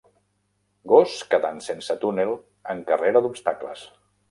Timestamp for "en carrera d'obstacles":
2.75-3.89